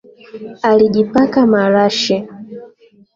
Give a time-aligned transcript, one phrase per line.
[0.61, 2.15] Alijipaka marashi